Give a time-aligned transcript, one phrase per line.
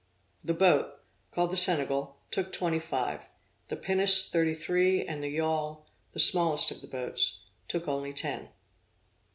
[0.43, 0.95] The boat,
[1.29, 3.27] called the Senegal, took twenty five;
[3.67, 8.11] the pinnace thirty three; and the yawl, the smallest of all the boats, took only
[8.11, 8.49] ten.